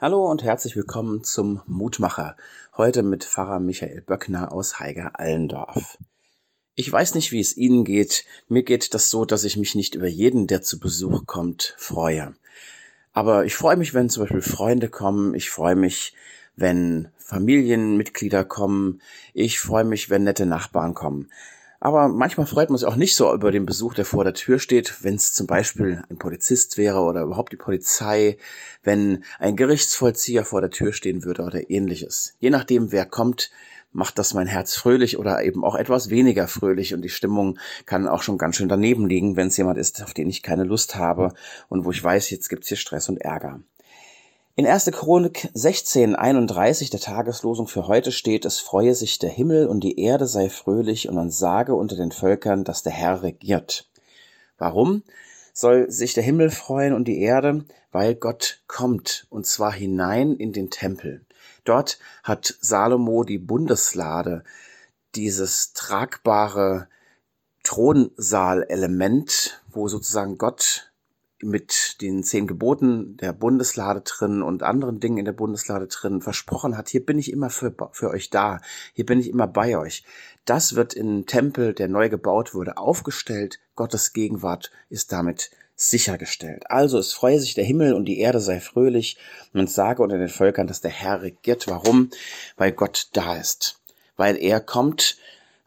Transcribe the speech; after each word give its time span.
Hallo 0.00 0.30
und 0.30 0.44
herzlich 0.44 0.76
willkommen 0.76 1.24
zum 1.24 1.60
Mutmacher. 1.66 2.36
Heute 2.76 3.02
mit 3.02 3.24
Pfarrer 3.24 3.58
Michael 3.58 4.00
Böckner 4.00 4.52
aus 4.52 4.78
Heiger 4.78 5.18
Allendorf. 5.18 5.98
Ich 6.76 6.92
weiß 6.92 7.16
nicht, 7.16 7.32
wie 7.32 7.40
es 7.40 7.56
Ihnen 7.56 7.84
geht. 7.84 8.24
Mir 8.46 8.62
geht 8.62 8.94
das 8.94 9.10
so, 9.10 9.24
dass 9.24 9.42
ich 9.42 9.56
mich 9.56 9.74
nicht 9.74 9.96
über 9.96 10.06
jeden, 10.06 10.46
der 10.46 10.62
zu 10.62 10.78
Besuch 10.78 11.26
kommt, 11.26 11.74
freue. 11.78 12.36
Aber 13.12 13.44
ich 13.44 13.56
freue 13.56 13.76
mich, 13.76 13.92
wenn 13.92 14.08
zum 14.08 14.22
Beispiel 14.22 14.40
Freunde 14.40 14.88
kommen. 14.88 15.34
Ich 15.34 15.50
freue 15.50 15.74
mich, 15.74 16.14
wenn 16.54 17.08
Familienmitglieder 17.16 18.44
kommen. 18.44 19.02
Ich 19.34 19.58
freue 19.58 19.82
mich, 19.82 20.10
wenn 20.10 20.22
nette 20.22 20.46
Nachbarn 20.46 20.94
kommen. 20.94 21.28
Aber 21.80 22.08
manchmal 22.08 22.46
freut 22.46 22.70
man 22.70 22.78
sich 22.78 22.88
auch 22.88 22.96
nicht 22.96 23.14
so 23.14 23.32
über 23.32 23.52
den 23.52 23.64
Besuch, 23.64 23.94
der 23.94 24.04
vor 24.04 24.24
der 24.24 24.34
Tür 24.34 24.58
steht, 24.58 25.04
wenn 25.04 25.14
es 25.14 25.32
zum 25.32 25.46
Beispiel 25.46 26.02
ein 26.10 26.18
Polizist 26.18 26.76
wäre 26.76 26.98
oder 27.00 27.22
überhaupt 27.22 27.52
die 27.52 27.56
Polizei, 27.56 28.36
wenn 28.82 29.22
ein 29.38 29.54
Gerichtsvollzieher 29.54 30.44
vor 30.44 30.60
der 30.60 30.70
Tür 30.70 30.92
stehen 30.92 31.24
würde 31.24 31.42
oder 31.44 31.70
ähnliches. 31.70 32.34
Je 32.40 32.50
nachdem, 32.50 32.90
wer 32.90 33.06
kommt, 33.06 33.50
macht 33.92 34.18
das 34.18 34.34
mein 34.34 34.48
Herz 34.48 34.74
fröhlich 34.74 35.18
oder 35.18 35.42
eben 35.44 35.64
auch 35.64 35.76
etwas 35.76 36.10
weniger 36.10 36.48
fröhlich 36.48 36.94
und 36.94 37.02
die 37.02 37.08
Stimmung 37.08 37.58
kann 37.86 38.08
auch 38.08 38.22
schon 38.22 38.38
ganz 38.38 38.56
schön 38.56 38.68
daneben 38.68 39.08
liegen, 39.08 39.36
wenn 39.36 39.48
es 39.48 39.56
jemand 39.56 39.78
ist, 39.78 40.02
auf 40.02 40.14
den 40.14 40.28
ich 40.28 40.42
keine 40.42 40.64
Lust 40.64 40.96
habe 40.96 41.32
und 41.68 41.84
wo 41.84 41.92
ich 41.92 42.02
weiß, 42.02 42.30
jetzt 42.30 42.48
gibt's 42.48 42.68
hier 42.68 42.76
Stress 42.76 43.08
und 43.08 43.18
Ärger. 43.18 43.60
In 44.58 44.66
1. 44.66 44.86
Chronik 44.86 45.48
16, 45.54 46.16
31 46.16 46.90
der 46.90 46.98
Tageslosung 46.98 47.68
für 47.68 47.86
heute 47.86 48.10
steht, 48.10 48.44
es 48.44 48.58
freue 48.58 48.96
sich 48.96 49.20
der 49.20 49.30
Himmel 49.30 49.68
und 49.68 49.84
die 49.84 50.00
Erde 50.00 50.26
sei 50.26 50.50
fröhlich 50.50 51.08
und 51.08 51.14
man 51.14 51.30
sage 51.30 51.76
unter 51.76 51.94
den 51.94 52.10
Völkern, 52.10 52.64
dass 52.64 52.82
der 52.82 52.90
Herr 52.90 53.22
regiert. 53.22 53.88
Warum 54.56 55.04
soll 55.52 55.88
sich 55.92 56.14
der 56.14 56.24
Himmel 56.24 56.50
freuen 56.50 56.92
und 56.92 57.06
die 57.06 57.20
Erde? 57.20 57.66
Weil 57.92 58.16
Gott 58.16 58.60
kommt 58.66 59.28
und 59.30 59.46
zwar 59.46 59.72
hinein 59.72 60.34
in 60.34 60.52
den 60.52 60.70
Tempel. 60.70 61.24
Dort 61.62 62.00
hat 62.24 62.56
Salomo 62.60 63.22
die 63.22 63.38
Bundeslade, 63.38 64.42
dieses 65.14 65.72
tragbare 65.72 66.88
Thronsaalelement, 67.62 69.62
wo 69.70 69.86
sozusagen 69.86 70.36
Gott 70.36 70.87
mit 71.42 72.00
den 72.00 72.22
zehn 72.24 72.46
Geboten 72.46 73.16
der 73.16 73.32
Bundeslade 73.32 74.00
drin 74.00 74.42
und 74.42 74.62
anderen 74.62 75.00
Dingen 75.00 75.18
in 75.18 75.24
der 75.24 75.32
Bundeslade 75.32 75.86
drin 75.86 76.20
versprochen 76.20 76.76
hat, 76.76 76.88
hier 76.88 77.04
bin 77.04 77.18
ich 77.18 77.32
immer 77.32 77.50
für, 77.50 77.74
für 77.92 78.10
euch 78.10 78.30
da, 78.30 78.60
hier 78.92 79.06
bin 79.06 79.20
ich 79.20 79.28
immer 79.28 79.46
bei 79.46 79.78
euch. 79.78 80.04
Das 80.44 80.74
wird 80.74 80.94
im 80.94 81.26
Tempel, 81.26 81.74
der 81.74 81.88
neu 81.88 82.08
gebaut 82.08 82.54
wurde, 82.54 82.76
aufgestellt. 82.76 83.60
Gottes 83.76 84.12
Gegenwart 84.12 84.70
ist 84.88 85.12
damit 85.12 85.50
sichergestellt. 85.76 86.70
Also 86.70 86.98
es 86.98 87.12
freue 87.12 87.38
sich 87.38 87.54
der 87.54 87.64
Himmel 87.64 87.94
und 87.94 88.06
die 88.06 88.18
Erde 88.18 88.40
sei 88.40 88.58
fröhlich 88.58 89.16
und 89.52 89.70
sage 89.70 90.02
unter 90.02 90.18
den 90.18 90.28
Völkern, 90.28 90.66
dass 90.66 90.80
der 90.80 90.90
Herr 90.90 91.22
regiert. 91.22 91.68
Warum? 91.68 92.10
Weil 92.56 92.72
Gott 92.72 93.08
da 93.12 93.36
ist. 93.36 93.78
Weil 94.16 94.36
er 94.36 94.60
kommt, 94.60 95.18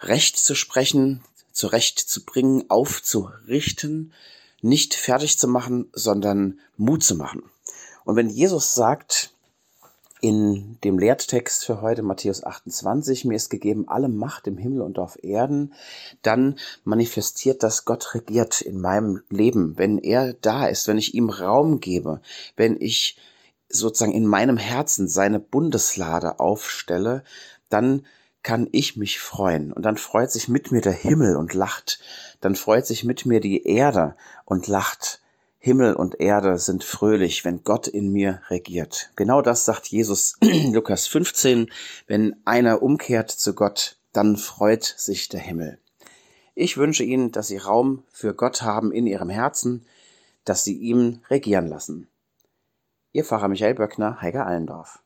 Recht 0.01 0.37
zu 0.37 0.55
sprechen, 0.55 1.23
zurecht 1.53 1.99
zu 1.99 2.25
bringen, 2.25 2.69
aufzurichten, 2.69 4.13
nicht 4.61 4.93
fertig 4.93 5.37
zu 5.37 5.47
machen, 5.47 5.89
sondern 5.93 6.59
Mut 6.77 7.03
zu 7.03 7.15
machen. 7.15 7.43
Und 8.03 8.15
wenn 8.15 8.29
Jesus 8.29 8.73
sagt 8.73 9.33
in 10.21 10.77
dem 10.83 10.99
Lehrtext 10.99 11.65
für 11.65 11.81
heute, 11.81 12.03
Matthäus 12.03 12.43
28, 12.43 13.25
mir 13.25 13.35
ist 13.35 13.49
gegeben 13.49 13.87
alle 13.87 14.07
Macht 14.07 14.45
im 14.45 14.57
Himmel 14.57 14.81
und 14.81 14.99
auf 14.99 15.23
Erden, 15.23 15.73
dann 16.21 16.59
manifestiert 16.83 17.63
das 17.63 17.85
Gott 17.85 18.13
regiert 18.13 18.61
in 18.61 18.79
meinem 18.79 19.23
Leben. 19.29 19.77
Wenn 19.77 19.97
er 19.97 20.33
da 20.33 20.67
ist, 20.67 20.87
wenn 20.87 20.99
ich 20.99 21.15
ihm 21.15 21.31
Raum 21.31 21.79
gebe, 21.79 22.21
wenn 22.55 22.79
ich 22.79 23.17
sozusagen 23.67 24.13
in 24.13 24.27
meinem 24.27 24.57
Herzen 24.57 25.07
seine 25.07 25.39
Bundeslade 25.39 26.39
aufstelle, 26.39 27.23
dann 27.69 28.05
kann 28.43 28.67
ich 28.71 28.97
mich 28.97 29.19
freuen. 29.19 29.71
Und 29.71 29.83
dann 29.83 29.97
freut 29.97 30.31
sich 30.31 30.47
mit 30.47 30.71
mir 30.71 30.81
der 30.81 30.93
Himmel 30.93 31.35
und 31.35 31.53
lacht. 31.53 31.99
Dann 32.39 32.55
freut 32.55 32.85
sich 32.85 33.03
mit 33.03 33.25
mir 33.25 33.39
die 33.39 33.65
Erde 33.65 34.15
und 34.45 34.67
lacht. 34.67 35.21
Himmel 35.59 35.93
und 35.93 36.19
Erde 36.19 36.57
sind 36.57 36.83
fröhlich, 36.83 37.45
wenn 37.45 37.63
Gott 37.63 37.87
in 37.87 38.11
mir 38.11 38.41
regiert. 38.49 39.11
Genau 39.15 39.43
das 39.43 39.65
sagt 39.65 39.87
Jesus 39.87 40.37
Lukas 40.71 41.05
15. 41.05 41.71
Wenn 42.07 42.35
einer 42.45 42.81
umkehrt 42.81 43.29
zu 43.29 43.53
Gott, 43.53 43.97
dann 44.11 44.37
freut 44.37 44.83
sich 44.83 45.29
der 45.29 45.39
Himmel. 45.39 45.77
Ich 46.55 46.77
wünsche 46.77 47.03
Ihnen, 47.03 47.31
dass 47.31 47.47
Sie 47.47 47.57
Raum 47.57 48.03
für 48.11 48.33
Gott 48.33 48.63
haben 48.63 48.91
in 48.91 49.05
Ihrem 49.05 49.29
Herzen, 49.29 49.85
dass 50.45 50.63
Sie 50.63 50.77
ihm 50.77 51.19
regieren 51.29 51.67
lassen. 51.67 52.07
Ihr 53.13 53.23
Pfarrer 53.23 53.47
Michael 53.47 53.75
Böckner, 53.75 54.21
Heiger 54.21 54.47
Allendorf. 54.47 54.99